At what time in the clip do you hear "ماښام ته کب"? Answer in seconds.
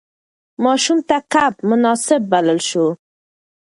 0.63-1.53